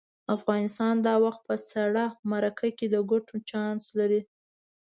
افغانستان 0.35 0.95
دا 1.07 1.15
وخت 1.25 1.41
په 1.49 1.55
سړه 1.71 2.05
مرکه 2.31 2.69
کې 2.77 2.85
د 2.93 2.97
ګټو 3.11 3.35
چانس 3.49 3.83
لري. 3.99 4.21